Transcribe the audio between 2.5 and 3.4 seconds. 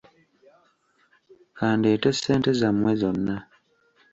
zammwe zonna.